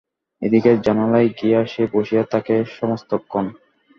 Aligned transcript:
এদিকের 0.41 0.77
জানালায় 0.81 1.29
গিয়া 1.39 1.61
সে 1.65 1.83
বসিয়া 1.93 2.23
থাকে 2.23 2.55
সমস্তক্ষণ। 2.77 3.45